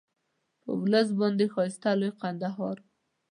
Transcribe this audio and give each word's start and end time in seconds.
په 0.61 0.69
ولس 0.81 1.07
باندې 1.19 1.45
ښایسته 1.53 1.89
لوی 1.99 2.11
کندهار 2.21 2.75
وو. 2.79 2.83